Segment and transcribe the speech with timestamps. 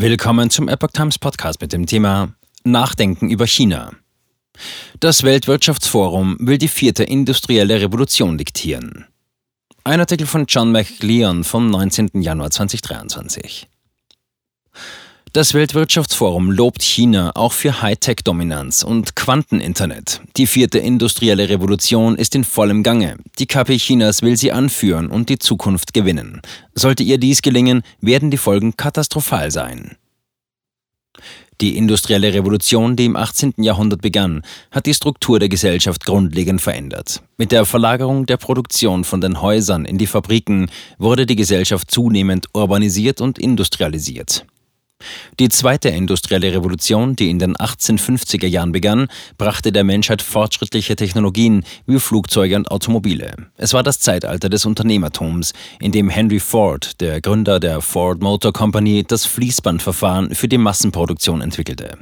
[0.00, 2.32] Willkommen zum Epoch Times Podcast mit dem Thema
[2.64, 3.92] Nachdenken über China.
[4.98, 9.04] Das Weltwirtschaftsforum will die vierte industrielle Revolution diktieren.
[9.84, 12.12] Ein Artikel von John McLeon vom 19.
[12.14, 13.68] Januar 2023.
[15.32, 20.20] Das Weltwirtschaftsforum lobt China auch für Hightech-Dominanz und Quanteninternet.
[20.36, 23.16] Die vierte industrielle Revolution ist in vollem Gange.
[23.38, 26.42] Die KP Chinas will sie anführen und die Zukunft gewinnen.
[26.74, 29.96] Sollte ihr dies gelingen, werden die Folgen katastrophal sein.
[31.60, 33.54] Die industrielle Revolution, die im 18.
[33.58, 34.42] Jahrhundert begann,
[34.72, 37.22] hat die Struktur der Gesellschaft grundlegend verändert.
[37.36, 42.48] Mit der Verlagerung der Produktion von den Häusern in die Fabriken wurde die Gesellschaft zunehmend
[42.52, 44.44] urbanisiert und industrialisiert.
[45.38, 51.64] Die zweite industrielle Revolution, die in den 1850er Jahren begann, brachte der Menschheit fortschrittliche Technologien
[51.86, 53.34] wie Flugzeuge und Automobile.
[53.56, 58.52] Es war das Zeitalter des Unternehmertums, in dem Henry Ford, der Gründer der Ford Motor
[58.52, 61.98] Company, das Fließbandverfahren für die Massenproduktion entwickelte.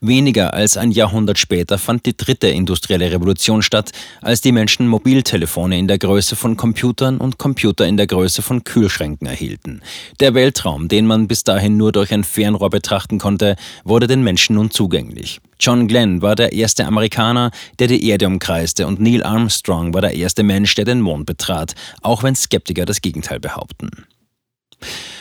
[0.00, 3.90] Weniger als ein Jahrhundert später fand die dritte industrielle Revolution statt,
[4.22, 8.64] als die Menschen Mobiltelefone in der Größe von Computern und Computer in der Größe von
[8.64, 9.82] Kühlschränken erhielten.
[10.20, 14.56] Der Weltraum, den man bis dahin nur durch ein Fernrohr betrachten konnte, wurde den Menschen
[14.56, 15.40] nun zugänglich.
[15.60, 20.14] John Glenn war der erste Amerikaner, der die Erde umkreiste und Neil Armstrong war der
[20.14, 23.90] erste Mensch, der den Mond betrat, auch wenn Skeptiker das Gegenteil behaupten.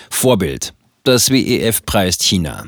[0.09, 0.73] Vorbild.
[1.03, 2.65] Das WEF preist China.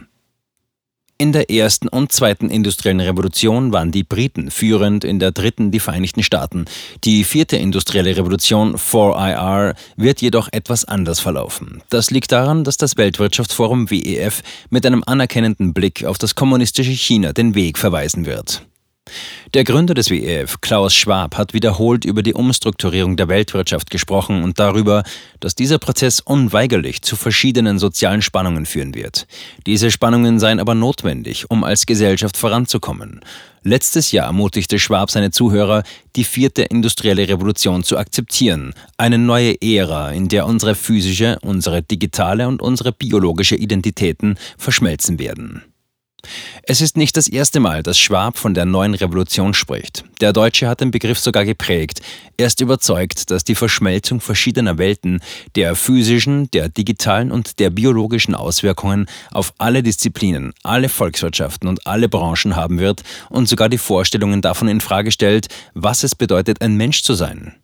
[1.21, 5.79] In der ersten und zweiten industriellen Revolution waren die Briten führend, in der dritten die
[5.79, 6.65] Vereinigten Staaten.
[7.03, 11.83] Die vierte industrielle Revolution 4IR wird jedoch etwas anders verlaufen.
[11.89, 17.33] Das liegt daran, dass das Weltwirtschaftsforum WEF mit einem anerkennenden Blick auf das kommunistische China
[17.33, 18.63] den Weg verweisen wird.
[19.53, 24.59] Der Gründer des WEF, Klaus Schwab, hat wiederholt über die Umstrukturierung der Weltwirtschaft gesprochen und
[24.59, 25.03] darüber,
[25.39, 29.27] dass dieser Prozess unweigerlich zu verschiedenen sozialen Spannungen führen wird.
[29.65, 33.21] Diese Spannungen seien aber notwendig, um als Gesellschaft voranzukommen.
[33.63, 35.83] Letztes Jahr ermutigte Schwab seine Zuhörer,
[36.15, 42.47] die vierte industrielle Revolution zu akzeptieren, eine neue Ära, in der unsere physische, unsere digitale
[42.47, 45.61] und unsere biologische Identitäten verschmelzen werden.
[46.63, 50.03] Es ist nicht das erste Mal, dass Schwab von der neuen Revolution spricht.
[50.21, 52.01] Der Deutsche hat den Begriff sogar geprägt.
[52.37, 55.21] Er ist überzeugt, dass die Verschmelzung verschiedener Welten,
[55.55, 62.09] der physischen, der digitalen und der biologischen Auswirkungen auf alle Disziplinen, alle Volkswirtschaften und alle
[62.09, 66.75] Branchen haben wird und sogar die Vorstellungen davon in Frage stellt, was es bedeutet, ein
[66.75, 67.60] Mensch zu sein.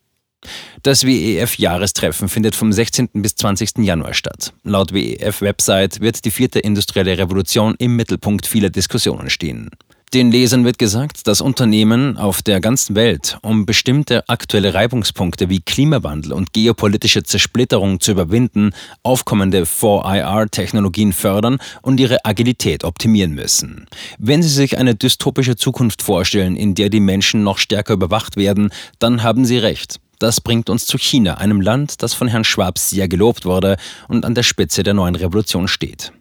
[0.84, 3.10] Das WEF-Jahrestreffen findet vom 16.
[3.14, 3.80] bis 20.
[3.80, 4.54] Januar statt.
[4.64, 9.70] Laut WEF-Website wird die vierte industrielle Revolution im Mittelpunkt vieler Diskussionen stehen.
[10.14, 15.60] Den Lesern wird gesagt, dass Unternehmen auf der ganzen Welt, um bestimmte aktuelle Reibungspunkte wie
[15.60, 18.72] Klimawandel und geopolitische Zersplitterung zu überwinden,
[19.04, 23.88] aufkommende 4IR-Technologien fördern und ihre Agilität optimieren müssen.
[24.18, 28.70] Wenn Sie sich eine dystopische Zukunft vorstellen, in der die Menschen noch stärker überwacht werden,
[29.00, 30.00] dann haben Sie recht.
[30.20, 34.26] Das bringt uns zu China, einem Land, das von Herrn Schwab sehr gelobt wurde und
[34.26, 36.12] an der Spitze der neuen Revolution steht.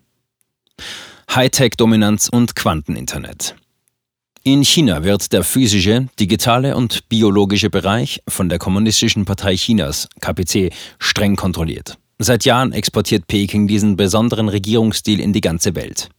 [1.34, 3.54] Hightech-Dominanz und Quanteninternet.
[4.42, 10.72] In China wird der physische, digitale und biologische Bereich von der Kommunistischen Partei Chinas, KPC,
[10.98, 11.98] streng kontrolliert.
[12.18, 16.10] Seit Jahren exportiert Peking diesen besonderen Regierungsstil in die ganze Welt.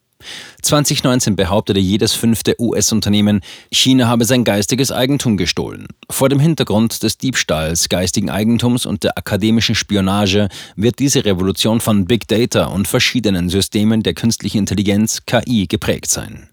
[0.62, 3.42] 2019 behauptete jedes fünfte US-Unternehmen,
[3.72, 5.88] China habe sein geistiges Eigentum gestohlen.
[6.10, 12.06] Vor dem Hintergrund des Diebstahls geistigen Eigentums und der akademischen Spionage wird diese Revolution von
[12.06, 16.50] Big Data und verschiedenen Systemen der künstlichen Intelligenz KI geprägt sein.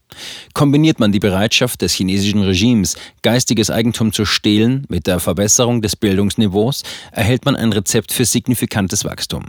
[0.53, 5.97] Kombiniert man die Bereitschaft des chinesischen Regimes, geistiges Eigentum zu stehlen, mit der Verbesserung des
[5.97, 6.83] Bildungsniveaus,
[7.13, 9.45] erhält man ein Rezept für signifikantes Wachstum.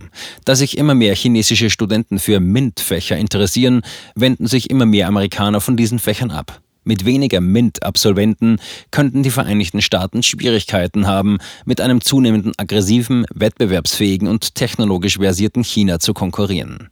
[0.45, 3.81] Da sich immer mehr chinesische Studenten für MINT-Fächer interessieren,
[4.15, 6.61] wenden sich immer mehr Amerikaner von diesen Fächern ab.
[6.87, 8.59] Mit weniger MINT-Absolventen
[8.91, 15.99] könnten die Vereinigten Staaten Schwierigkeiten haben, mit einem zunehmenden aggressiven, wettbewerbsfähigen und technologisch versierten China
[15.99, 16.89] zu konkurrieren.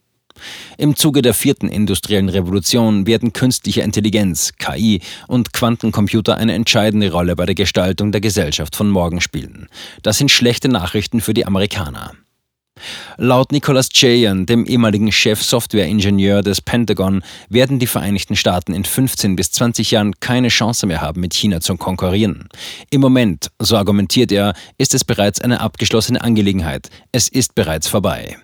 [0.77, 7.35] Im Zuge der vierten industriellen Revolution werden künstliche Intelligenz, KI und Quantencomputer eine entscheidende Rolle
[7.35, 9.67] bei der Gestaltung der Gesellschaft von morgen spielen.
[10.01, 12.13] Das sind schlechte Nachrichten für die Amerikaner.
[13.17, 19.51] Laut Nicholas Chayan, dem ehemaligen Chef-Software-Ingenieur des Pentagon, werden die Vereinigten Staaten in 15 bis
[19.51, 22.49] 20 Jahren keine Chance mehr haben, mit China zu konkurrieren.
[22.89, 26.89] Im Moment, so argumentiert er, ist es bereits eine abgeschlossene Angelegenheit.
[27.11, 28.37] Es ist bereits vorbei.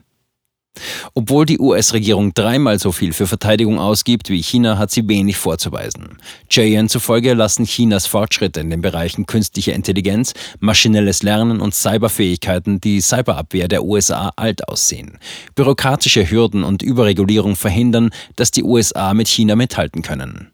[1.14, 6.18] Obwohl die US-Regierung dreimal so viel für Verteidigung ausgibt wie China, hat sie wenig vorzuweisen.
[6.50, 13.02] Jayen zufolge lassen Chinas Fortschritte in den Bereichen künstliche Intelligenz, maschinelles Lernen und Cyberfähigkeiten die
[13.02, 15.20] Cyberabwehr der USA alt aussehen.
[15.56, 20.52] Bürokratische Hürden und Überregulierung verhindern, dass die USA mit China mithalten können.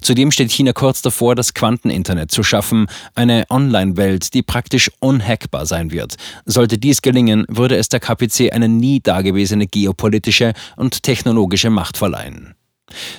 [0.00, 5.90] Zudem steht China kurz davor, das Quanteninternet zu schaffen, eine Online-Welt, die praktisch unhackbar sein
[5.90, 6.16] wird.
[6.44, 12.54] Sollte dies gelingen, würde es der KPC eine nie dagewesene geopolitische und technologische Macht verleihen.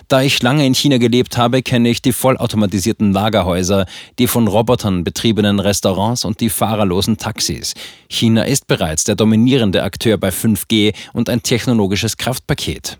[0.07, 3.85] Da ich lange in China gelebt habe, kenne ich die vollautomatisierten Lagerhäuser,
[4.17, 7.73] die von Robotern betriebenen Restaurants und die fahrerlosen Taxis.
[8.09, 12.97] China ist bereits der dominierende Akteur bei 5G und ein technologisches Kraftpaket.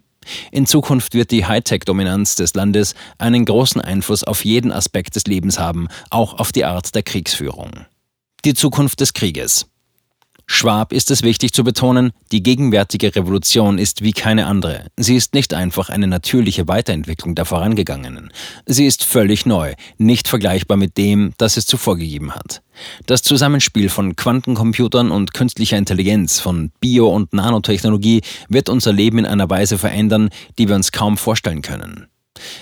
[0.52, 5.60] In Zukunft wird die Hightech-Dominanz des Landes einen großen Einfluss auf jeden Aspekt des Lebens
[5.60, 7.86] haben, auch auf die Art der Kriegsführung.
[8.46, 9.68] Die Zukunft des Krieges.
[10.51, 14.88] Schwab ist es wichtig zu betonen, die gegenwärtige Revolution ist wie keine andere.
[14.98, 18.31] Sie ist nicht einfach eine natürliche Weiterentwicklung der vorangegangenen.
[18.66, 22.63] Sie ist völlig neu, nicht vergleichbar mit dem, das es zuvor gegeben hat.
[23.06, 29.28] Das Zusammenspiel von Quantencomputern und künstlicher Intelligenz, von Bio- und Nanotechnologie wird unser Leben in
[29.28, 32.07] einer Weise verändern, die wir uns kaum vorstellen können.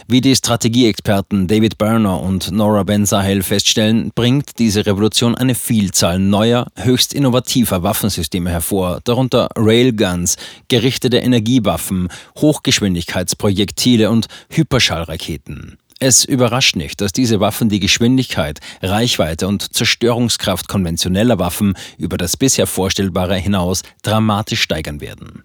[0.07, 6.19] Wie die Strategieexperten David Berner und Nora Ben Sahel feststellen, bringt diese Revolution eine Vielzahl
[6.19, 10.37] neuer, höchst innovativer Waffensysteme hervor, darunter Railguns,
[10.67, 15.77] gerichtete Energiewaffen, Hochgeschwindigkeitsprojektile und Hyperschallraketen.
[15.99, 22.37] Es überrascht nicht, dass diese Waffen die Geschwindigkeit, Reichweite und Zerstörungskraft konventioneller Waffen über das
[22.37, 25.43] bisher Vorstellbare hinaus dramatisch steigern werden.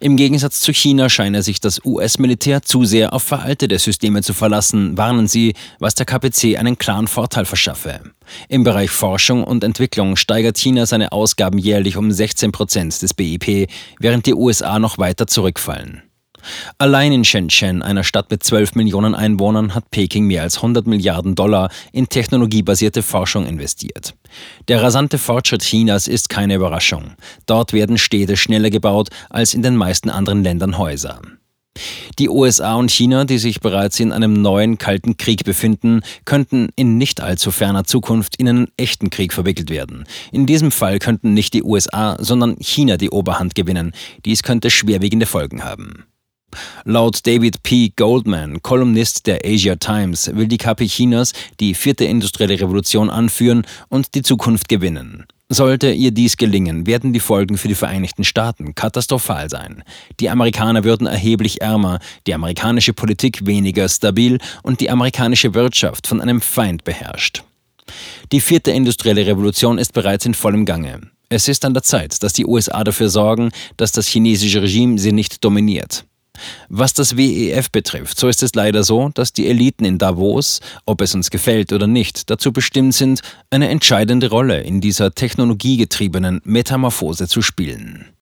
[0.00, 4.96] Im Gegensatz zu China scheine sich das US-Militär zu sehr auf veraltete Systeme zu verlassen,
[4.98, 8.00] warnen sie, was der KPC einen klaren Vorteil verschaffe.
[8.48, 13.68] Im Bereich Forschung und Entwicklung steigert China seine Ausgaben jährlich um 16 Prozent des BIP,
[13.98, 16.02] während die USA noch weiter zurückfallen.
[16.78, 21.34] Allein in Shenzhen, einer Stadt mit 12 Millionen Einwohnern, hat Peking mehr als 100 Milliarden
[21.34, 24.14] Dollar in technologiebasierte Forschung investiert.
[24.68, 27.12] Der rasante Fortschritt Chinas ist keine Überraschung.
[27.46, 31.20] Dort werden Städte schneller gebaut als in den meisten anderen Ländern Häuser.
[32.18, 36.98] Die USA und China, die sich bereits in einem neuen Kalten Krieg befinden, könnten in
[36.98, 40.04] nicht allzu ferner Zukunft in einen echten Krieg verwickelt werden.
[40.30, 43.92] In diesem Fall könnten nicht die USA, sondern China die Oberhand gewinnen.
[44.24, 46.04] Dies könnte schwerwiegende Folgen haben.
[46.84, 47.92] Laut David P.
[47.96, 54.14] Goldman, Kolumnist der Asia Times, will die KP Chinas die vierte industrielle Revolution anführen und
[54.14, 55.26] die Zukunft gewinnen.
[55.50, 59.84] Sollte ihr dies gelingen, werden die Folgen für die Vereinigten Staaten katastrophal sein.
[60.18, 66.22] Die Amerikaner würden erheblich ärmer, die amerikanische Politik weniger stabil und die amerikanische Wirtschaft von
[66.22, 67.44] einem Feind beherrscht.
[68.32, 71.02] Die vierte industrielle Revolution ist bereits in vollem Gange.
[71.28, 75.12] Es ist an der Zeit, dass die USA dafür sorgen, dass das chinesische Regime sie
[75.12, 76.04] nicht dominiert.
[76.68, 81.00] Was das WEF betrifft, so ist es leider so, dass die Eliten in Davos, ob
[81.00, 83.20] es uns gefällt oder nicht, dazu bestimmt sind,
[83.50, 88.06] eine entscheidende Rolle in dieser technologiegetriebenen Metamorphose zu spielen.